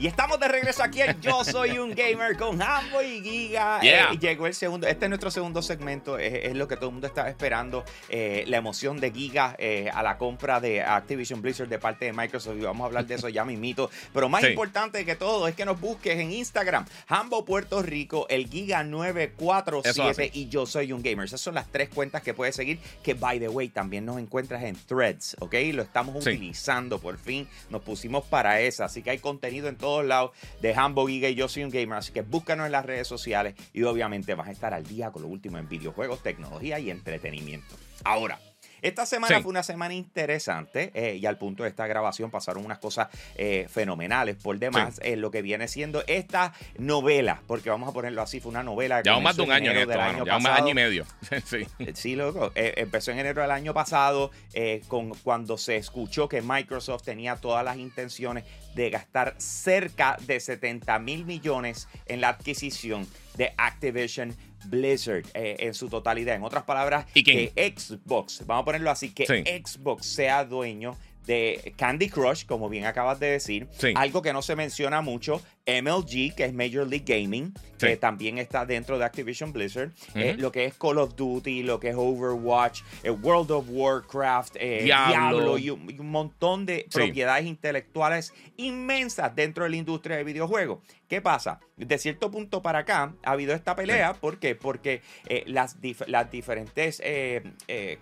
Y 0.00 0.06
estamos 0.06 0.40
de 0.40 0.48
regreso 0.48 0.82
aquí 0.82 1.02
en 1.02 1.20
Yo 1.20 1.44
Soy 1.44 1.78
un 1.78 1.90
Gamer 1.94 2.34
con 2.38 2.60
Hambo 2.62 3.02
y 3.02 3.20
Giga. 3.22 3.80
Yeah. 3.82 4.12
Eh, 4.12 4.18
llegó 4.18 4.46
el 4.46 4.54
segundo, 4.54 4.86
este 4.86 5.04
es 5.04 5.08
nuestro 5.10 5.30
segundo 5.30 5.60
segmento, 5.60 6.16
es, 6.16 6.46
es 6.46 6.54
lo 6.54 6.66
que 6.66 6.76
todo 6.76 6.86
el 6.86 6.92
mundo 6.92 7.06
estaba 7.06 7.28
esperando. 7.28 7.84
eh, 8.08 8.44
la 8.46 8.56
emoción 8.56 8.98
de 8.98 9.10
Giga 9.12 9.54
eh, 9.58 9.90
a 9.92 10.02
la 10.02 10.16
compra 10.16 10.58
de 10.58 10.80
Activision 10.82 11.42
Blizzard 11.42 11.68
de 11.68 11.78
parte 11.78 12.06
de 12.06 12.14
Microsoft. 12.14 12.56
Y 12.56 12.62
vamos 12.62 12.82
a 12.84 12.86
hablar 12.86 13.04
de 13.06 13.16
eso 13.16 13.28
ya 13.28 13.44
mismito. 13.44 13.90
Pero 14.14 14.30
más 14.30 14.40
Sí. 14.40 14.46
importante 14.48 15.04
que 15.04 15.16
todo 15.16 15.46
es 15.46 15.54
que 15.54 15.66
nos 15.66 15.78
busques 15.78 16.18
en 16.18 16.32
Instagram, 16.32 16.86
Hambo 17.08 17.44
Puerto 17.44 17.82
Rico, 17.82 18.26
el 18.30 18.48
Giga 18.48 18.80
Eso 18.80 18.88
947 18.88 20.30
así. 20.30 20.40
y 20.40 20.48
Yo 20.48 20.64
Soy 20.64 20.92
un 20.94 21.02
Gamer. 21.02 21.26
Esas 21.26 21.42
son 21.42 21.54
las 21.54 21.70
tres 21.70 21.90
cuentas 21.90 22.22
que 22.22 22.32
puedes 22.32 22.56
seguir. 22.56 22.78
Que 23.02 23.12
by 23.12 23.38
the 23.38 23.48
way, 23.50 23.68
también 23.68 24.06
nos 24.06 24.18
encuentras 24.18 24.62
en 24.62 24.76
Threads, 24.76 25.36
¿ok? 25.40 25.54
Lo 25.74 25.82
estamos 25.82 26.24
Sí. 26.24 26.30
utilizando 26.30 26.98
por 27.00 27.18
fin. 27.18 27.46
Nos 27.68 27.82
pusimos 27.82 28.24
para 28.24 28.60
esa. 28.62 28.86
Así 28.86 29.02
que 29.02 29.10
hay 29.10 29.18
contenido 29.18 29.68
en 29.68 29.76
todos 29.90 30.04
lados 30.04 30.30
de 30.60 30.72
Hambo 30.72 31.08
Giga 31.08 31.28
y 31.28 31.34
Yo 31.34 31.48
Soy 31.48 31.64
un 31.64 31.70
Gamer. 31.70 31.98
Así 31.98 32.12
que 32.12 32.22
búscanos 32.22 32.66
en 32.66 32.72
las 32.72 32.86
redes 32.86 33.08
sociales 33.08 33.54
y 33.72 33.82
obviamente 33.82 34.34
vas 34.34 34.46
a 34.46 34.52
estar 34.52 34.72
al 34.72 34.86
día 34.86 35.10
con 35.10 35.22
lo 35.22 35.28
último 35.28 35.58
en 35.58 35.68
videojuegos, 35.68 36.22
tecnología 36.22 36.78
y 36.78 36.90
entretenimiento. 36.90 37.74
Ahora. 38.04 38.38
Esta 38.82 39.06
semana 39.06 39.36
Sí. 39.36 39.42
fue 39.42 39.50
una 39.50 39.62
semana 39.62 39.94
interesante 39.94 40.90
eh, 40.94 41.16
y 41.16 41.26
al 41.26 41.38
punto 41.38 41.62
de 41.62 41.68
esta 41.68 41.86
grabación 41.86 42.30
pasaron 42.30 42.64
unas 42.64 42.78
cosas 42.78 43.08
eh, 43.36 43.66
fenomenales 43.70 44.36
por 44.36 44.58
demás 44.58 45.00
en 45.02 45.20
lo 45.20 45.30
que 45.30 45.42
viene 45.42 45.68
siendo 45.68 46.02
esta 46.06 46.52
novela, 46.78 47.42
porque 47.46 47.70
vamos 47.70 47.88
a 47.88 47.92
ponerlo 47.92 48.22
así, 48.22 48.40
fue 48.40 48.50
una 48.50 48.62
novela 48.62 49.02
Llevamos 49.02 49.24
más 49.24 49.36
de 49.36 49.42
un 49.42 49.52
año 49.52 49.70
en 49.70 49.78
esto, 49.78 50.00
año 50.00 50.24
Llevamos 50.24 50.42
más 50.42 50.60
año 50.60 50.70
y 50.70 50.74
medio. 50.74 51.04
sí. 51.44 51.66
Eh, 51.78 51.92
Sí, 51.94 52.16
loco. 52.16 52.52
Eh, 52.54 52.74
empezó 52.78 53.10
en 53.10 53.18
enero 53.18 53.42
del 53.42 53.50
año 53.50 53.74
pasado 53.74 54.30
eh, 54.54 54.82
con, 54.88 55.10
cuando 55.22 55.58
se 55.58 55.76
escuchó 55.76 56.28
que 56.28 56.40
Microsoft 56.42 57.02
tenía 57.02 57.36
todas 57.36 57.64
las 57.64 57.76
intenciones 57.76 58.44
de 58.74 58.90
gastar 58.90 59.34
cerca 59.38 60.16
de 60.26 60.40
70 60.40 60.98
mil 61.00 61.24
millones 61.24 61.88
en 62.06 62.20
la 62.20 62.28
adquisición 62.30 63.06
de 63.36 63.52
Activision 63.56 64.34
Blizzard 64.66 65.24
eh, 65.34 65.56
en 65.60 65.74
su 65.74 65.88
totalidad. 65.88 66.34
En 66.34 66.42
otras 66.42 66.64
palabras, 66.64 67.06
¿Y 67.14 67.22
que 67.22 67.52
Xbox, 67.76 68.44
vamos 68.46 68.62
a 68.62 68.64
ponerlo 68.64 68.90
así, 68.90 69.10
que 69.10 69.26
Sí. 69.26 69.42
Xbox 69.64 70.06
sea 70.06 70.44
dueño 70.44 70.96
de 71.26 71.74
Candy 71.76 72.08
Crush, 72.08 72.44
como 72.46 72.68
bien 72.68 72.86
acabas 72.86 73.20
de 73.20 73.26
decir, 73.28 73.68
Sí. 73.78 73.92
algo 73.94 74.22
que 74.22 74.32
no 74.32 74.42
se 74.42 74.56
menciona 74.56 75.00
mucho, 75.00 75.40
MLG, 75.82 76.34
que 76.34 76.44
es 76.44 76.52
Major 76.52 76.86
League 76.86 77.04
Gaming, 77.06 77.52
que 77.78 77.96
también 77.96 78.36
está 78.38 78.66
dentro 78.66 78.98
de 78.98 79.04
Activision 79.06 79.52
Blizzard, 79.54 79.90
eh, 80.14 80.34
lo 80.38 80.52
que 80.52 80.66
es 80.66 80.74
Call 80.74 80.98
of 80.98 81.16
Duty, 81.16 81.62
lo 81.62 81.80
que 81.80 81.88
es 81.88 81.94
Overwatch, 81.96 82.82
eh, 83.02 83.10
World 83.10 83.50
of 83.52 83.66
Warcraft, 83.70 84.56
eh, 84.60 84.80
Diablo. 84.84 85.10
Diablo, 85.38 85.58
y, 85.58 85.70
un, 85.70 85.90
y 85.90 85.98
un 85.98 86.10
montón 86.10 86.66
de 86.66 86.80
Sí. 86.90 86.98
propiedades 86.98 87.46
intelectuales 87.46 88.34
inmensas 88.58 89.34
dentro 89.34 89.64
de 89.64 89.70
la 89.70 89.76
industria 89.76 90.16
de 90.18 90.24
videojuegos. 90.24 90.80
¿Qué 91.08 91.20
pasa? 91.22 91.58
De 91.76 91.96
cierto 91.98 92.30
punto 92.30 92.60
para 92.62 92.80
acá 92.80 93.14
ha 93.24 93.30
habido 93.32 93.54
esta 93.54 93.74
pelea. 93.74 94.12
¿Por 94.14 94.38
qué? 94.38 94.54
Porque 94.54 95.00
las, 95.46 95.80
dif- 95.80 96.06
las 96.06 96.30
diferentes 96.30 97.02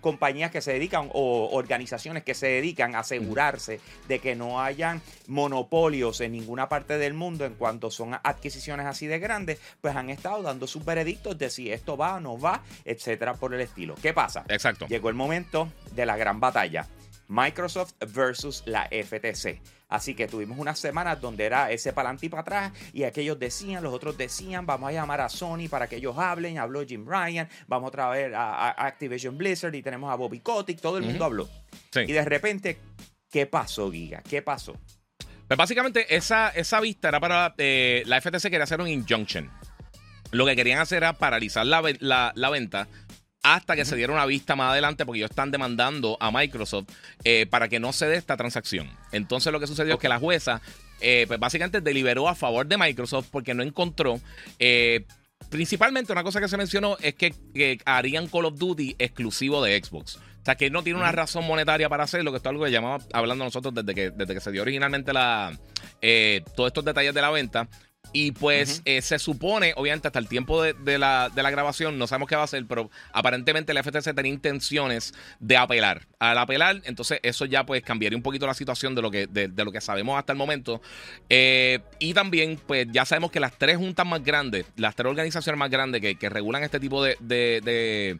compañías 0.01 0.51
que 0.51 0.61
se 0.61 0.73
dedican 0.73 1.09
o 1.13 1.49
organizaciones 1.53 2.23
que 2.23 2.33
se 2.35 2.47
dedican 2.47 2.95
a 2.95 2.99
asegurarse 2.99 3.79
de 4.07 4.19
que 4.19 4.35
no 4.35 4.61
hayan 4.61 5.01
monopolios 5.27 6.21
en 6.21 6.33
ninguna 6.33 6.69
parte 6.69 6.97
del 6.99 7.13
mundo 7.13 7.45
en 7.45 7.53
cuanto 7.59 7.91
son 7.91 8.15
adquisiciones 8.15 8.87
así 8.87 9.05
de 9.05 9.19
grandes, 9.19 9.59
pues 9.81 9.95
han 9.95 10.09
estado 10.09 10.41
dando 10.41 10.65
sus 10.65 10.83
veredictos 10.83 11.37
de 11.37 11.51
si 11.51 11.71
esto 11.71 11.95
va 11.95 12.15
o 12.15 12.19
no 12.19 12.39
va, 12.39 12.63
etcétera, 12.85 13.35
por 13.35 13.53
el 13.53 13.61
estilo. 13.61 13.93
¿Qué 14.01 14.13
pasa? 14.13 14.45
Exacto. 14.47 14.87
Llegó 14.87 15.09
el 15.09 15.15
momento 15.15 15.71
de 15.91 16.07
la 16.07 16.17
gran 16.17 16.39
batalla. 16.39 16.87
Microsoft 17.27 17.93
versus 18.11 18.63
la 18.65 18.89
FTC. 18.89 19.61
Así 19.87 20.13
que 20.15 20.27
tuvimos 20.27 20.57
unas 20.59 20.77
semanas 20.77 21.19
donde 21.21 21.45
era 21.45 21.71
ese 21.71 21.93
palante 21.93 22.27
y 22.27 22.29
para 22.29 22.41
atrás 22.41 22.73
y 22.93 23.03
aquellos 23.03 23.39
decían, 23.39 23.83
los 23.83 23.93
otros 23.93 24.17
decían, 24.17 24.65
vamos 24.65 24.89
a 24.89 24.91
llamar 24.91 25.21
a 25.21 25.29
Sony 25.29 25.67
para 25.69 25.87
que 25.87 25.95
ellos 25.95 26.17
hablen, 26.17 26.59
habló 26.59 26.85
Jim 26.85 27.05
Ryan, 27.07 27.49
vamos 27.67 27.89
a 27.89 27.91
traer 27.91 28.35
a, 28.35 28.69
Activision 28.85 29.37
Blizzard 29.37 29.73
y 29.73 29.81
tenemos 29.81 30.11
a 30.11 30.15
Bobby 30.15 30.41
Kotick, 30.41 30.79
todo 30.79 30.97
el 30.97 31.05
mundo 31.05 31.25
habló. 31.25 31.49
Sí. 31.91 32.01
Y 32.01 32.11
de 32.11 32.25
repente, 32.25 32.77
¿qué 33.31 33.47
pasó, 33.47 33.91
Giga? 33.91 34.21
¿Qué 34.21 34.43
pasó? 34.43 34.75
Pues 35.49 35.57
básicamente 35.57 36.15
esa, 36.15 36.49
esa 36.49 36.79
vista 36.79 37.09
era 37.09 37.19
para 37.19 37.55
eh, 37.57 38.03
la 38.05 38.21
FTC 38.21 38.43
quería 38.43 38.65
hacer 38.65 38.79
un 38.81 38.87
injunction. 38.87 39.49
Lo 40.29 40.45
que 40.45 40.55
querían 40.55 40.79
hacer 40.79 40.97
era 40.97 41.13
paralizar 41.13 41.65
la, 41.65 41.81
la 42.35 42.49
venta 42.51 42.87
hasta 43.41 43.75
que 43.75 43.83
se 43.83 43.95
diera 43.95 44.13
una 44.13 44.27
vista 44.27 44.55
más 44.55 44.73
adelante 44.73 45.07
porque 45.07 45.17
ellos 45.21 45.31
están 45.31 45.49
demandando 45.49 46.17
a 46.19 46.29
Microsoft 46.29 46.89
eh, 47.23 47.47
para 47.47 47.67
que 47.67 47.79
no 47.79 47.93
se 47.93 48.05
dé 48.05 48.17
esta 48.17 48.37
transacción. 48.37 48.91
Entonces 49.11 49.51
lo 49.51 49.59
que 49.59 49.65
sucedió 49.65 49.95
es 49.95 49.99
que 49.99 50.07
la 50.07 50.19
jueza 50.19 50.61
eh, 51.01 51.25
pues 51.27 51.39
básicamente 51.39 51.81
deliberó 51.81 52.29
a 52.29 52.35
favor 52.35 52.67
de 52.67 52.77
Microsoft 52.77 53.29
porque 53.31 53.55
no 53.55 53.63
encontró... 53.63 54.21
eh, 54.59 55.03
Principalmente 55.49 56.11
una 56.11 56.23
cosa 56.23 56.39
que 56.39 56.47
se 56.47 56.57
mencionó 56.57 56.97
es 57.01 57.15
que, 57.15 57.33
que 57.53 57.79
harían 57.85 58.27
Call 58.27 58.45
of 58.45 58.57
Duty 58.57 58.95
exclusivo 58.99 59.63
de 59.63 59.81
Xbox. 59.83 60.17
O 60.17 60.45
sea, 60.45 60.55
que 60.55 60.69
no 60.69 60.83
tiene 60.83 60.99
una 60.99 61.11
razón 61.11 61.45
monetaria 61.45 61.89
para 61.89 62.03
hacerlo, 62.03 62.31
que 62.31 62.37
esto 62.37 62.49
es 62.49 62.51
algo 62.51 62.65
que 62.65 62.71
llamamos 62.71 63.05
hablando 63.11 63.43
nosotros 63.43 63.73
desde 63.73 63.93
que, 63.93 64.11
desde 64.11 64.33
que 64.33 64.39
se 64.39 64.51
dio 64.51 64.61
originalmente 64.61 65.11
la, 65.11 65.57
eh, 66.01 66.43
todos 66.55 66.69
estos 66.69 66.85
detalles 66.85 67.13
de 67.13 67.21
la 67.21 67.29
venta. 67.29 67.67
Y 68.11 68.31
pues 68.31 68.81
eh, 68.85 69.01
se 69.03 69.19
supone, 69.19 69.73
obviamente, 69.75 70.07
hasta 70.07 70.17
el 70.19 70.27
tiempo 70.27 70.63
de, 70.63 70.73
de 70.73 70.97
la, 70.97 71.29
de 71.29 71.43
la 71.43 71.51
grabación, 71.51 71.99
no 71.99 72.07
sabemos 72.07 72.27
qué 72.27 72.35
va 72.35 72.41
a 72.41 72.45
hacer, 72.45 72.65
pero 72.67 72.89
aparentemente 73.13 73.73
la 73.73 73.83
FTC 73.83 74.15
tenía 74.15 74.31
intenciones 74.33 75.13
de 75.39 75.57
apelar. 75.57 76.07
Al 76.17 76.37
apelar, 76.39 76.81
entonces 76.85 77.19
eso 77.21 77.45
ya 77.45 77.65
pues 77.65 77.83
cambiaría 77.83 78.17
un 78.17 78.23
poquito 78.23 78.47
la 78.47 78.55
situación 78.55 78.95
de 78.95 79.01
lo 79.03 79.11
que, 79.11 79.27
de, 79.27 79.47
de 79.47 79.63
lo 79.63 79.71
que 79.71 79.79
sabemos 79.79 80.17
hasta 80.17 80.31
el 80.33 80.37
momento. 80.39 80.81
Eh, 81.29 81.79
y 81.99 82.13
también, 82.15 82.59
pues 82.65 82.87
ya 82.91 83.05
sabemos 83.05 83.29
que 83.31 83.39
las 83.39 83.57
tres 83.57 83.77
juntas 83.77 84.05
más 84.07 84.23
grandes, 84.23 84.65
las 84.75 84.95
tres 84.95 85.07
organizaciones 85.07 85.59
más 85.59 85.69
grandes 85.69 86.01
que, 86.01 86.15
que 86.15 86.29
regulan 86.29 86.63
este 86.63 86.79
tipo 86.79 87.03
de, 87.03 87.15
de- 87.19 88.19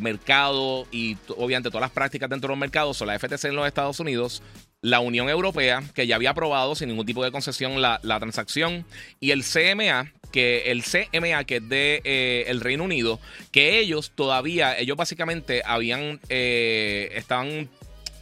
mercado 0.00 0.86
y 0.90 1.16
obviamente 1.36 1.70
todas 1.70 1.82
las 1.82 1.90
prácticas 1.90 2.28
dentro 2.28 2.48
de 2.48 2.52
los 2.52 2.58
mercados 2.58 2.96
son 2.96 3.08
la 3.08 3.18
FTC 3.18 3.44
en 3.46 3.56
los 3.56 3.66
Estados 3.66 4.00
Unidos, 4.00 4.42
la 4.82 4.98
Unión 5.00 5.28
Europea, 5.28 5.82
que 5.94 6.06
ya 6.08 6.16
había 6.16 6.30
aprobado 6.30 6.74
sin 6.74 6.88
ningún 6.88 7.06
tipo 7.06 7.24
de 7.24 7.30
concesión 7.30 7.80
la, 7.80 8.00
la 8.02 8.18
transacción, 8.18 8.84
y 9.20 9.30
el 9.30 9.44
CMA, 9.44 10.12
que 10.32 10.70
el 10.72 10.82
CMA, 10.82 11.44
que 11.44 11.56
es 11.56 11.68
de 11.68 12.02
eh, 12.04 12.44
el 12.48 12.60
Reino 12.60 12.84
Unido, 12.84 13.20
que 13.52 13.78
ellos 13.78 14.10
todavía, 14.14 14.76
ellos 14.76 14.96
básicamente 14.96 15.62
habían, 15.64 16.18
eh, 16.28 17.10
estaban 17.14 17.68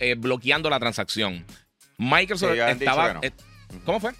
eh, 0.01 0.15
bloqueando 0.19 0.69
la 0.71 0.79
transacción. 0.79 1.45
Microsoft 1.97 2.53
estaba... 2.53 3.15
no. 3.15 3.21
¿Cómo 3.85 3.99
fue? 4.01 4.11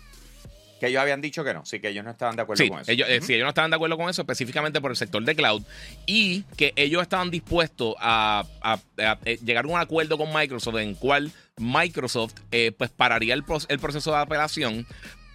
Que 0.79 0.87
ellos 0.87 1.03
habían 1.03 1.21
dicho 1.21 1.45
que 1.45 1.53
no, 1.53 1.67
sí, 1.67 1.79
que 1.79 1.89
ellos 1.89 2.03
no 2.05 2.11
estaban 2.11 2.37
de 2.37 2.43
acuerdo 2.43 2.63
Sí, 2.65 2.71
con 2.71 2.81
eso. 2.81 2.91
ellos, 2.91 3.07
eh, 3.11 3.21
sí, 3.21 3.35
ellos 3.35 3.45
no 3.45 3.51
estaban 3.51 3.71
de 3.71 3.75
acuerdo 3.77 3.99
con 3.99 4.09
eso, 4.09 4.23
específicamente 4.23 4.81
por 4.81 4.91
el 4.91 4.97
sector 4.97 5.23
de 5.23 5.35
cloud, 5.37 5.63
y 6.07 6.43
que 6.57 6.73
ellos 6.75 7.03
estaban 7.03 7.31
dispuestos 7.31 7.95
a, 7.99 8.47
a- 8.63 8.79
a, 8.99 9.19
llegar 9.45 9.67
a 9.67 9.69
un 9.69 9.79
acuerdo 9.79 10.17
con 10.17 10.33
Microsoft 10.33 10.77
en 10.79 10.95
cual 10.95 11.31
Microsoft 11.61 12.35
eh, 12.51 12.73
pues 12.77 12.91
pararía 12.91 13.35
el, 13.35 13.45
pro- 13.45 13.59
el 13.69 13.79
proceso 13.79 14.11
de 14.11 14.19
apelación, 14.19 14.87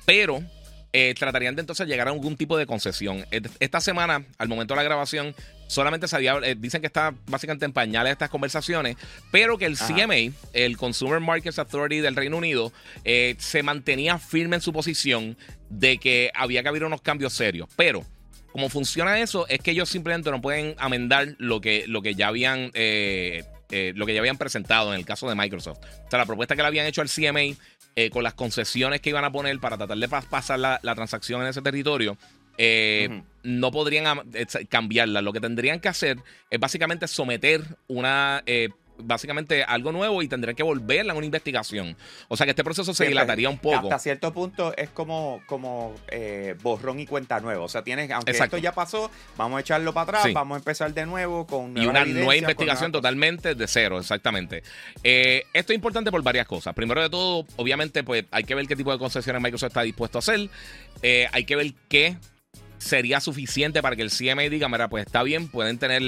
pero 0.06 0.44
eh, 0.92 1.14
tratarían 1.18 1.56
de 1.56 1.62
entonces 1.62 1.88
llegar 1.88 2.08
a 2.08 2.12
algún 2.12 2.38
tipo 2.38 2.58
de 2.58 2.66
concesión. 2.66 3.26
Esta 3.60 3.82
semana, 3.82 4.26
al 4.38 4.48
momento 4.48 4.74
de 4.74 4.78
la 4.78 4.84
grabación, 4.84 5.36
solamente 5.68 6.08
se 6.08 6.16
había, 6.16 6.36
eh, 6.44 6.56
dicen 6.58 6.80
que 6.82 6.88
está 6.88 7.14
básicamente 7.28 7.66
en 7.66 7.74
pañales 7.74 8.14
estas 8.14 8.30
conversaciones, 8.30 8.96
pero 9.32 9.58
que 9.58 9.66
el 9.66 9.74
Ajá. 9.74 9.88
CMA, 9.94 10.34
el 10.54 10.78
Consumer 10.78 11.20
Markets 11.20 11.60
Authority 11.60 12.00
del 12.02 12.16
Reino 12.16 12.38
Unido, 12.38 12.72
eh, 13.04 13.36
se 13.40 13.62
mantenía 13.62 14.20
firme 14.20 14.56
en 14.56 14.62
su 14.62 14.72
posición 14.72 15.38
de 15.70 15.98
que 15.98 16.32
había 16.34 16.64
que 16.64 16.70
haber 16.70 16.86
unos 16.86 17.02
cambios 17.02 17.34
serios. 17.34 17.68
Pero, 17.76 18.06
como 18.54 18.70
funciona 18.70 19.20
eso, 19.20 19.46
es 19.50 19.60
que 19.60 19.72
ellos 19.72 19.90
simplemente 19.90 20.32
no 20.32 20.40
pueden 20.40 20.76
amendar 20.78 21.36
lo 21.40 21.60
que, 21.60 21.84
lo 21.88 22.02
que 22.02 22.16
ya 22.16 22.28
habían. 22.30 22.72
Eh, 23.76 23.94
lo 23.96 24.06
que 24.06 24.14
ya 24.14 24.20
habían 24.22 24.38
presentado 24.38 24.94
en 24.94 25.00
el 25.00 25.06
caso 25.06 25.28
de 25.28 25.36
Microsoft. 25.36 25.80
O 26.06 26.10
sea, 26.10 26.20
la 26.20 26.26
propuesta 26.26 26.56
que 26.56 26.62
le 26.62 26.68
habían 26.68 26.86
hecho 26.86 27.02
al 27.02 27.10
CMA 27.10 27.56
eh, 27.98 28.10
con 28.10 28.24
las 28.24 28.34
concesiones 28.34 29.02
que 29.02 29.10
iban 29.10 29.24
a 29.26 29.32
poner 29.32 29.60
para 29.60 29.78
tratar 29.78 29.98
de 29.98 30.10
pas- 30.10 30.28
pasar 30.30 30.60
la, 30.60 30.80
la 30.84 30.96
transacción 30.96 31.42
en 31.42 31.48
ese 31.48 31.62
territorio, 31.62 32.18
eh, 32.58 33.22
no 33.44 33.72
podrían 33.72 34.08
am- 34.08 34.22
cambiarla. 34.70 35.22
Lo 35.22 35.34
que 35.34 35.42
tendrían 35.42 35.80
que 35.80 35.90
hacer 35.90 36.18
es 36.50 36.60
básicamente 36.60 37.08
someter 37.08 37.62
una. 37.88 38.44
Básicamente 38.98 39.64
algo 39.64 39.92
nuevo 39.92 40.22
y 40.22 40.28
tendrían 40.28 40.56
que 40.56 40.64
volverla 40.64 41.14
a 41.14 41.16
una 41.16 41.26
investigación. 41.26 41.96
O 42.28 42.38
sea 42.38 42.46
que 42.46 42.52
este 42.52 42.64
proceso 42.64 42.94
se 42.94 43.04
Sí, 43.04 43.08
dilataría 43.10 43.50
un 43.50 43.58
poco. 43.58 43.88
Hasta 43.88 44.00
cierto 44.00 44.34
punto 44.34 44.74
es 44.78 44.90
como, 44.90 45.42
como 45.46 45.94
eh, 46.08 46.56
borrón 46.62 47.00
y 47.00 47.06
cuenta 47.06 47.40
nueva. 47.40 47.64
O 47.64 47.70
sea, 47.70 47.84
tienes, 47.84 48.10
aunque 48.12 48.32
Exacto. 48.32 48.58
esto 48.58 48.64
ya 48.64 48.74
pasó, 48.74 49.12
vamos 49.38 49.58
a 49.58 49.62
echarlo 49.62 49.94
para 49.94 50.04
atrás, 50.04 50.24
Sí. 50.26 50.34
vamos 50.34 50.56
a 50.56 50.60
empezar 50.60 50.94
de 50.94 51.06
nuevo 51.06 51.46
con 51.46 51.78
Y 51.78 51.86
una 51.88 52.06
nueva 52.06 52.36
investigación 52.36 52.92
totalmente 52.92 53.56
de 53.56 53.68
cero, 53.68 54.00
exactamente. 54.00 54.64
Eh, 55.04 55.44
esto 55.54 55.74
es 55.74 55.76
importante 55.76 56.12
por 56.12 56.22
varias 56.24 56.48
cosas. 56.48 56.74
Primero 56.74 57.02
de 57.02 57.10
todo, 57.10 57.46
obviamente, 57.58 58.04
pues 58.04 58.26
hay 58.32 58.44
que 58.44 58.56
ver 58.56 58.68
qué 58.68 58.76
tipo 58.76 58.92
de 58.92 58.98
concesiones 59.00 59.42
Microsoft 59.42 59.70
está 59.70 59.82
dispuesto 59.82 60.18
a 60.18 60.20
hacer. 60.20 60.50
Eh, 61.02 61.28
hay 61.32 61.44
que 61.46 61.56
ver 61.56 61.74
qué 61.90 62.18
sería 62.78 63.20
suficiente 63.20 63.82
para 63.82 63.96
que 63.96 64.02
el 64.02 64.12
CMA 64.12 64.44
diga, 64.44 64.70
mira, 64.70 64.90
pues 64.90 65.06
está 65.06 65.24
bien, 65.24 65.48
pueden 65.48 65.78
tener 65.80 66.02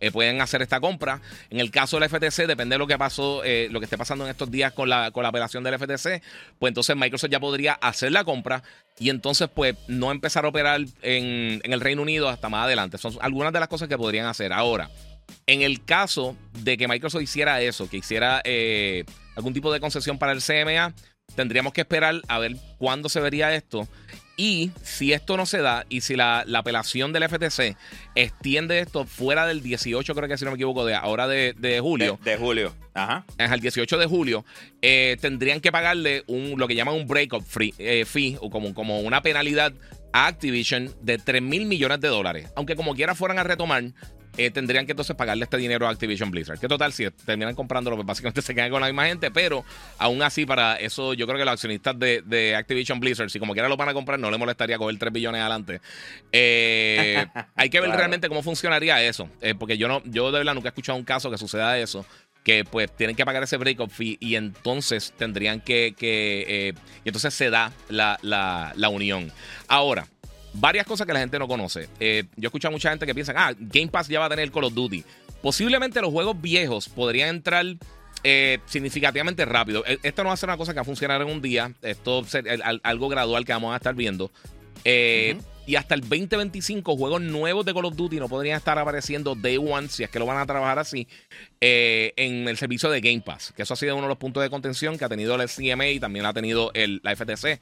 eh, 0.00 0.10
pueden 0.10 0.40
hacer 0.40 0.62
esta 0.62 0.80
compra. 0.80 1.20
En 1.50 1.60
el 1.60 1.70
caso 1.70 1.98
del 1.98 2.08
FTC, 2.08 2.46
depende 2.46 2.74
de 2.74 2.78
lo 2.78 2.86
que 2.86 2.98
pasó, 2.98 3.42
eh, 3.44 3.68
lo 3.70 3.80
que 3.80 3.84
esté 3.84 3.98
pasando 3.98 4.24
en 4.24 4.30
estos 4.30 4.50
días 4.50 4.72
con 4.72 4.88
la, 4.88 5.10
con 5.10 5.22
la 5.22 5.30
apelación 5.30 5.64
del 5.64 5.78
FTC, 5.78 6.22
pues 6.58 6.70
entonces 6.70 6.96
Microsoft 6.96 7.30
ya 7.30 7.40
podría 7.40 7.72
hacer 7.74 8.12
la 8.12 8.24
compra 8.24 8.62
y 8.98 9.10
entonces 9.10 9.48
pues 9.52 9.76
no 9.88 10.10
empezar 10.10 10.44
a 10.44 10.48
operar 10.48 10.80
en, 11.02 11.60
el 11.62 11.80
Reino 11.80 12.02
Unido 12.02 12.28
hasta 12.28 12.48
más 12.48 12.64
adelante. 12.64 12.98
Son 12.98 13.16
algunas 13.20 13.52
de 13.52 13.60
las 13.60 13.68
cosas 13.68 13.88
que 13.88 13.96
podrían 13.96 14.26
hacer. 14.26 14.52
Ahora, 14.52 14.90
en 15.46 15.62
el 15.62 15.84
caso 15.84 16.36
de 16.62 16.76
que 16.76 16.88
Microsoft 16.88 17.22
hiciera 17.22 17.60
eso, 17.60 17.88
que 17.88 17.98
hiciera 17.98 18.40
eh, 18.44 19.04
algún 19.34 19.52
tipo 19.52 19.72
de 19.72 19.80
concesión 19.80 20.18
para 20.18 20.32
el 20.32 20.42
CMA, 20.42 20.94
tendríamos 21.34 21.72
que 21.72 21.82
esperar 21.82 22.22
a 22.28 22.38
ver 22.38 22.56
cuándo 22.78 23.08
se 23.08 23.20
vería 23.20 23.54
esto. 23.54 23.88
Y 24.36 24.70
si 24.82 25.14
esto 25.14 25.38
no 25.38 25.46
se 25.46 25.58
da, 25.58 25.86
y 25.88 26.02
si 26.02 26.14
la, 26.14 26.44
apelación 26.54 27.12
del 27.12 27.26
FTC 27.26 27.76
extiende 28.14 28.80
esto 28.80 29.06
fuera 29.06 29.46
del 29.46 29.62
18, 29.62 30.14
creo 30.14 30.28
que 30.28 30.36
si 30.36 30.44
no 30.44 30.50
me 30.50 30.56
equivoco, 30.56 30.84
de 30.84 30.94
ahora 30.94 31.26
de, 31.26 31.78
julio. 31.80 32.18
De, 32.22 32.36
julio, 32.36 32.74
ajá. 32.92 33.24
Es 33.38 33.50
el 33.50 33.60
18 33.60 33.96
de 33.96 34.06
julio, 34.06 34.44
eh, 34.82 35.16
tendrían 35.22 35.60
que 35.60 35.72
pagarle 35.72 36.22
un, 36.26 36.54
lo 36.58 36.68
que 36.68 36.74
llaman 36.74 36.94
un 36.94 37.06
breakup 37.06 37.44
eh, 37.78 38.04
fee, 38.04 38.36
o 38.40 38.50
como, 38.50 38.74
como 38.74 39.00
una 39.00 39.22
penalidad 39.22 39.72
a 40.12 40.26
Activision 40.26 40.94
de 41.00 41.16
3 41.16 41.40
mil 41.40 41.64
millones 41.64 42.00
de 42.00 42.08
dólares. 42.08 42.50
Aunque 42.56 42.76
como 42.76 42.94
quiera 42.94 43.14
fueran 43.14 43.38
a 43.38 43.42
retomar, 43.42 43.84
eh, 44.36 44.50
tendrían 44.50 44.86
que 44.86 44.92
entonces 44.92 45.16
pagarle 45.16 45.44
este 45.44 45.56
dinero 45.56 45.86
a 45.86 45.90
Activision 45.90 46.30
Blizzard. 46.30 46.58
Que 46.58 46.68
total, 46.68 46.92
si 46.92 47.10
terminan 47.10 47.54
comprándolo, 47.54 47.96
pues 47.96 48.06
básicamente 48.06 48.42
se 48.42 48.54
quedan 48.54 48.70
con 48.70 48.80
la 48.80 48.86
misma 48.86 49.06
gente, 49.06 49.30
pero 49.30 49.64
aún 49.98 50.22
así, 50.22 50.46
para 50.46 50.76
eso, 50.76 51.14
yo 51.14 51.26
creo 51.26 51.38
que 51.38 51.44
los 51.44 51.52
accionistas 51.52 51.98
de, 51.98 52.54
Activision 52.56 53.00
Blizzard, 53.00 53.30
si 53.30 53.38
como 53.38 53.52
quiera 53.52 53.68
lo 53.68 53.76
van 53.76 53.88
a 53.88 53.94
comprar, 53.94 54.18
no 54.18 54.30
le 54.30 54.38
molestaría 54.38 54.78
coger 54.78 54.98
3 54.98 55.12
billones 55.12 55.40
adelante. 55.40 55.80
Eh, 56.32 57.26
hay 57.54 57.70
que 57.70 57.80
ver 57.80 57.90
realmente 57.90 58.28
cómo 58.28 58.42
funcionaría 58.42 59.02
eso, 59.02 59.28
eh, 59.40 59.54
porque 59.54 59.78
yo 59.78 59.88
no, 59.88 60.02
yo 60.04 60.30
de 60.30 60.38
verdad 60.38 60.54
nunca 60.54 60.68
he 60.68 60.70
escuchado 60.70 60.98
un 60.98 61.04
caso 61.04 61.30
que 61.30 61.38
suceda 61.38 61.78
eso 61.78 62.04
que 62.44 62.64
pues 62.64 62.94
tienen 62.94 63.16
que 63.16 63.24
pagar 63.24 63.42
ese 63.42 63.56
breakup 63.56 63.90
fee 63.90 64.18
y 64.20 64.36
entonces 64.36 65.12
tendrían 65.16 65.60
que, 65.60 65.96
que 65.98 66.74
y 67.04 67.08
entonces 67.08 67.34
se 67.34 67.50
da 67.50 67.72
la, 67.88 68.20
la, 68.22 68.72
la 68.76 68.88
unión. 68.88 69.32
Ahora, 69.66 70.06
varias 70.58 70.86
cosas 70.86 71.06
que 71.06 71.12
la 71.12 71.20
gente 71.20 71.38
no 71.38 71.48
conoce. 71.48 71.88
Eh, 72.00 72.24
yo 72.36 72.48
escucho 72.48 72.68
a 72.68 72.70
mucha 72.70 72.90
gente 72.90 73.06
que 73.06 73.14
piensa, 73.14 73.32
ah, 73.36 73.52
Game 73.58 73.88
Pass 73.88 74.08
ya 74.08 74.20
va 74.20 74.26
a 74.26 74.30
tener 74.30 74.50
Call 74.50 74.64
of 74.64 74.74
Duty. 74.74 75.04
Posiblemente 75.42 76.00
los 76.00 76.10
juegos 76.10 76.40
viejos 76.40 76.88
podrían 76.88 77.28
entrar 77.28 77.64
eh, 78.24 78.58
significativamente 78.66 79.44
rápido. 79.44 79.84
E, 79.86 79.98
esto 80.02 80.22
no 80.22 80.28
va 80.28 80.34
a 80.34 80.36
ser 80.36 80.48
una 80.48 80.56
cosa 80.56 80.72
que 80.72 80.76
va 80.76 80.82
a 80.82 80.86
funcionar 80.86 81.20
en 81.22 81.28
un 81.28 81.40
día. 81.42 81.72
Esto 81.82 82.20
es 82.20 82.36
algo 82.82 83.08
gradual 83.08 83.44
que 83.44 83.52
vamos 83.52 83.72
a 83.72 83.76
estar 83.76 83.94
viendo. 83.94 84.30
Eh, 84.84 85.36
y 85.66 85.74
hasta 85.74 85.94
el 85.94 86.02
2025, 86.02 86.96
juegos 86.96 87.20
nuevos 87.20 87.66
de 87.66 87.74
Call 87.74 87.86
of 87.86 87.96
Duty 87.96 88.18
no 88.18 88.28
podrían 88.28 88.56
estar 88.56 88.78
apareciendo 88.78 89.34
Day 89.34 89.56
One, 89.56 89.88
si 89.88 90.04
es 90.04 90.10
que 90.10 90.20
lo 90.20 90.26
van 90.26 90.38
a 90.38 90.46
trabajar 90.46 90.78
así, 90.78 91.08
eh, 91.60 92.12
en 92.16 92.46
el 92.46 92.56
servicio 92.56 92.88
de 92.88 93.00
Game 93.00 93.20
Pass. 93.20 93.52
Que 93.56 93.62
eso 93.62 93.74
ha 93.74 93.76
sido 93.76 93.96
uno 93.96 94.04
de 94.04 94.08
los 94.10 94.18
puntos 94.18 94.42
de 94.44 94.48
contención 94.48 94.96
que 94.96 95.04
ha 95.04 95.08
tenido 95.08 95.34
el 95.34 95.48
CMA 95.48 95.88
y 95.88 95.98
también 95.98 96.24
ha 96.24 96.32
tenido 96.32 96.70
el, 96.74 97.00
la 97.02 97.16
FTC. 97.16 97.60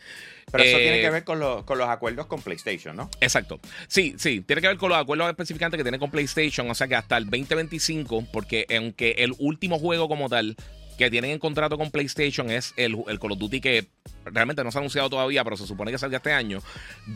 Pero 0.52 0.64
eso 0.64 0.76
tiene 0.76 0.98
eh, 0.98 1.00
que 1.00 1.10
ver 1.10 1.24
con, 1.24 1.62
con, 1.64 1.78
los 1.78 1.88
acuerdos 1.88 2.26
con 2.26 2.42
PlayStation, 2.42 2.94
¿no? 2.94 3.08
Exacto. 3.20 3.58
Sí, 3.88 4.14
sí, 4.18 4.42
tiene 4.42 4.60
que 4.60 4.68
ver 4.68 4.76
con 4.76 4.90
los 4.90 4.98
acuerdos 4.98 5.28
específicamente 5.30 5.78
que 5.78 5.84
tiene 5.84 5.98
con 5.98 6.10
PlayStation. 6.10 6.70
O 6.70 6.74
sea 6.74 6.86
que 6.86 6.96
hasta 6.96 7.16
el 7.16 7.24
2025, 7.24 8.26
porque 8.30 8.66
aunque 8.76 9.12
el 9.18 9.32
último 9.38 9.78
juego 9.78 10.08
como 10.08 10.28
tal 10.28 10.56
que 10.96 11.10
tienen 11.10 11.32
en 11.32 11.38
contrato 11.38 11.76
con 11.76 11.90
PlayStation 11.90 12.50
es 12.50 12.72
el, 12.76 12.96
el, 13.08 13.18
Call 13.18 13.32
of 13.32 13.38
Duty 13.38 13.60
que 13.60 13.86
realmente 14.24 14.62
no 14.64 14.70
se 14.70 14.78
ha 14.78 14.80
anunciado 14.80 15.10
todavía, 15.10 15.44
pero 15.44 15.56
se 15.56 15.66
supone 15.66 15.90
que 15.90 15.98
salga 15.98 16.18
este 16.18 16.32
año. 16.32 16.60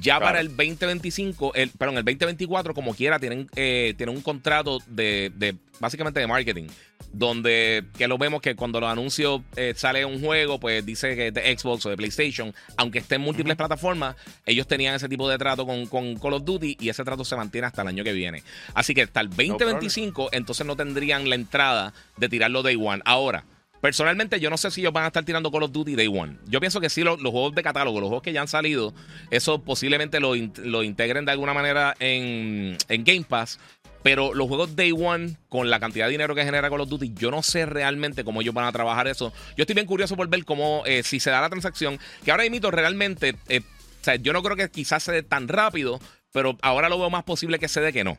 Ya 0.01 0.21
para 0.21 0.41
el 0.41 0.49
2025, 0.49 1.55
el, 1.55 1.71
perdón, 1.71 1.99
el 1.99 2.05
2024, 2.05 2.75
como 2.75 2.95
quiera, 2.95 3.19
tienen, 3.19 3.49
eh, 3.57 3.95
tienen 3.97 4.17
un 4.17 4.23
contrato 4.23 4.79
de, 4.87 5.33
de, 5.35 5.57
básicamente 5.81 6.21
de 6.21 6.27
marketing. 6.27 6.69
Donde 7.11 7.85
que 7.97 8.07
lo 8.07 8.19
vemos 8.19 8.43
que 8.43 8.55
cuando 8.55 8.81
los 8.81 8.91
anuncios 8.91 9.41
eh, 9.57 9.73
sale 9.75 10.05
un 10.05 10.21
juego, 10.21 10.61
pues 10.61 10.85
dice 10.85 11.17
que 11.17 11.29
es 11.29 11.35
de 11.35 11.57
Xbox 11.57 11.87
o 11.87 11.91
de 11.91 11.97
PlayStation, 11.97 12.55
aunque 12.77 12.99
esté 12.99 13.15
en 13.15 13.23
múltiples 13.23 13.57
plataformas, 13.57 14.15
ellos 14.45 14.67
tenían 14.67 14.95
ese 14.95 15.09
tipo 15.09 15.27
de 15.29 15.39
trato 15.39 15.65
con, 15.65 15.87
con, 15.87 16.17
Call 16.17 16.35
of 16.35 16.45
Duty 16.45 16.77
y 16.79 16.91
ese 16.91 17.05
trato 17.05 17.25
se 17.25 17.35
mantiene 17.35 17.67
hasta 17.67 17.81
el 17.81 17.89
año 17.89 18.05
que 18.05 18.13
viene. 18.13 18.43
Así 18.75 18.93
que 18.93 19.03
hasta 19.03 19.23
el 19.23 19.31
2025, 19.31 20.29
entonces 20.33 20.67
no 20.67 20.77
tendrían 20.77 21.31
la 21.31 21.35
entrada 21.35 21.95
de 22.19 22.29
tirarlo 22.29 22.63
Day 22.63 22.77
One. 22.77 23.01
Ahora, 23.07 23.45
Personalmente, 23.81 24.41
yo 24.41 24.51
no 24.51 24.57
sé 24.57 24.71
si 24.71 24.81
ellos 24.81 24.93
van 24.93 25.05
a 25.05 25.09
estar 25.09 25.25
tirando 25.25 25.53
Call 25.53 25.63
of 25.63 25.73
Duty 25.73 25.95
Day 25.95 26.09
One. 26.09 26.37
Yo 26.47 26.59
pienso 26.59 26.81
que 26.81 26.91
sí, 26.91 27.03
los, 27.03 27.21
juegos 27.21 27.55
de 27.55 27.63
catálogo, 27.63 28.01
los 28.01 28.09
juegos 28.09 28.23
que 28.23 28.33
ya 28.33 28.41
han 28.41 28.49
salido, 28.49 28.93
eso 29.31 29.63
posiblemente 29.63 30.19
lo, 30.21 30.35
integren 30.35 31.25
de 31.25 31.33
alguna 31.33 31.55
manera 31.55 31.95
en, 32.01 32.77
Game 32.89 33.25
Pass. 33.29 33.61
Pero 34.03 34.33
los 34.33 34.49
juegos 34.49 34.75
Day 34.77 34.93
One, 34.93 35.37
con 35.49 35.71
la 35.71 35.81
cantidad 35.81 36.07
de 36.07 36.13
dinero 36.13 36.35
que 36.35 36.45
genera 36.45 36.71
Call 36.71 36.81
of 36.81 36.89
Duty, 36.89 37.15
yo 37.15 37.31
no 37.31 37.43
sé 37.43 37.67
realmente 37.67 38.25
cómo 38.25 38.41
ellos 38.41 38.55
van 38.55 38.65
a 38.65 38.73
trabajar 38.73 39.07
eso. 39.07 39.33
Yo 39.57 39.63
estoy 39.63 39.75
bien 39.75 39.87
curioso 39.87 40.17
por 40.17 40.29
ver 40.29 40.45
cómo, 40.45 40.83
eh, 40.87 41.03
si 41.03 41.21
se 41.21 41.31
da 41.31 41.41
la 41.41 41.49
transacción, 41.49 41.99
que 42.25 42.31
ahora 42.31 42.47
imito 42.47 42.71
realmente, 42.71 43.37
eh, 43.49 43.61
o 43.61 44.05
sea, 44.05 44.17
yo 44.17 44.33
no 44.33 44.43
creo 44.43 44.57
que 44.57 44.71
quizás 44.71 45.03
se 45.03 45.13
dé 45.13 45.23
tan 45.23 45.49
rápido, 45.49 46.01
pero 46.33 46.57
ahora 46.63 46.89
lo 46.89 46.99
veo 46.99 47.11
más 47.11 47.25
posible 47.25 47.59
que 47.59 47.69
se 47.69 47.81
dé 47.81 47.93
que 47.93 48.05
no. 48.05 48.19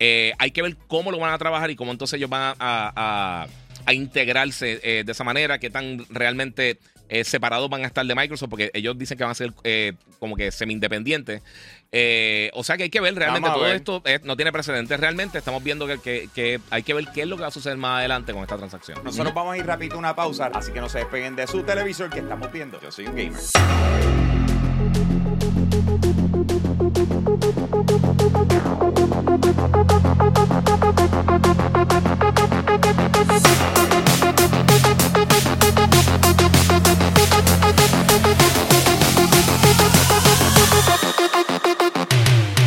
Eh, 0.00 0.32
hay 0.38 0.50
que 0.50 0.62
ver 0.62 0.76
cómo 0.88 1.12
lo 1.12 1.18
van 1.18 1.32
a 1.32 1.38
trabajar 1.38 1.70
y 1.70 1.76
cómo 1.76 1.92
entonces 1.92 2.16
ellos 2.16 2.28
van 2.28 2.56
a 2.58 3.46
integrarse 3.92 4.80
eh, 4.82 5.04
de 5.04 5.12
esa 5.12 5.24
manera, 5.24 5.58
qué 5.58 5.70
tan 5.70 6.04
realmente 6.08 6.78
eh, 7.08 7.24
separados 7.24 7.68
van 7.68 7.84
a 7.84 7.86
estar 7.86 8.04
de 8.06 8.14
Microsoft, 8.14 8.48
porque 8.48 8.70
ellos 8.72 8.98
dicen 8.98 9.18
que 9.18 9.24
van 9.24 9.32
a 9.32 9.34
ser 9.34 9.52
eh, 9.62 9.92
como 10.18 10.36
que 10.36 10.50
semi-independientes. 10.50 11.42
o 12.54 12.64
sea 12.64 12.76
que 12.76 12.84
hay 12.84 12.90
que 12.90 13.00
ver 13.00 13.14
realmente 13.14 13.48
todo 13.50 13.66
esto 13.66 14.02
no 14.24 14.36
tiene 14.36 14.52
precedentes 14.52 14.98
realmente. 14.98 15.38
Estamos 15.38 15.62
viendo 15.62 15.86
que, 15.86 16.28
que, 16.34 16.60
hay 16.70 16.82
que 16.82 16.94
ver 16.94 17.06
qué 17.12 17.22
es 17.22 17.28
lo 17.28 17.36
que 17.36 17.42
va 17.42 17.48
a 17.48 17.52
suceder 17.52 17.76
más 17.76 17.98
adelante 17.98 18.32
con 18.32 18.42
esta 18.42 18.56
transacción. 18.56 19.02
Nosotros 19.04 19.34
vamos 19.34 19.54
a 19.54 19.58
ir 19.58 19.66
rápido 19.66 19.98
una 19.98 20.16
pausa, 20.16 20.50
así 20.54 20.72
que 20.72 20.80
no 20.80 20.88
se 20.88 20.98
despeguen 20.98 21.36
de 21.36 21.46
su 21.46 21.62
televisor 21.62 22.10
que 22.10 22.20
estamos 22.20 22.50
viendo. 22.50 22.80
Yo 22.80 22.90
soy 22.90 23.06
un 23.06 23.16
gamer. 23.16 24.33